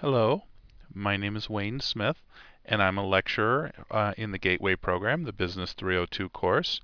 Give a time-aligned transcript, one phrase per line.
[0.00, 0.44] Hello,
[0.94, 2.22] my name is Wayne Smith,
[2.64, 6.80] and I'm a lecturer uh, in the Gateway program, the Business 302 course.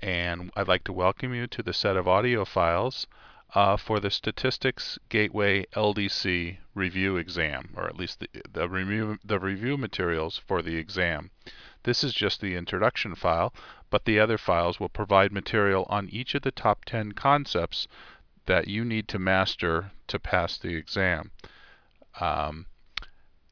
[0.00, 3.08] And I'd like to welcome you to the set of audio files
[3.56, 9.40] uh, for the Statistics Gateway LDC review exam, or at least the, the, review, the
[9.40, 11.32] review materials for the exam.
[11.82, 13.52] This is just the introduction file,
[13.90, 17.88] but the other files will provide material on each of the top 10 concepts
[18.46, 21.32] that you need to master to pass the exam.
[22.20, 22.66] Um,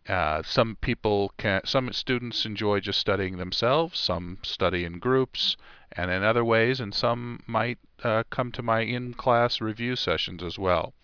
[0.08, 5.56] uh, some people can, some students enjoy just studying themselves, some study in groups
[5.92, 10.58] and in other ways, and some might uh, come to my in-class review sessions as
[10.58, 10.94] well.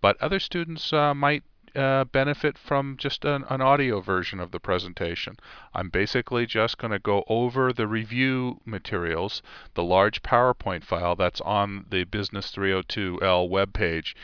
[0.00, 1.44] But other students uh, might
[1.74, 5.36] uh, benefit from just an, an, audio version of the presentation.
[5.74, 9.42] I'm basically just going to go over the review materials,
[9.74, 14.14] the large PowerPoint file that's on the Business 302L webpage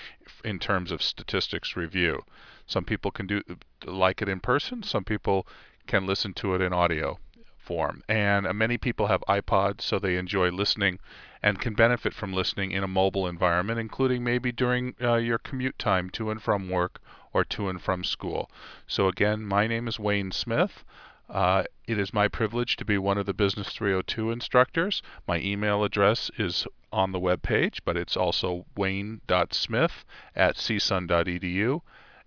[0.45, 2.23] in terms of statistics review.
[2.67, 3.43] Some people can do
[3.85, 4.83] like it in person.
[4.83, 5.47] Some people
[5.87, 7.19] can listen to it in audio
[7.57, 8.03] form.
[8.09, 10.99] And uh, many people have iPods, so they enjoy listening
[11.43, 15.79] and can benefit from listening in a mobile environment, including maybe during uh, your commute
[15.79, 17.01] time to and from work
[17.33, 18.51] or to and from school.
[18.87, 20.85] So again, my name is Wayne Smith.
[21.29, 25.03] Uh, it is my privilege to be one of the Business 302 instructors.
[25.27, 31.83] My email address is on the web page, but it's also wayne.smith at csun.edu.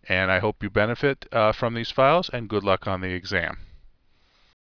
[0.08, 3.58] And I hope you benefit uh, from these files and good luck on the exam.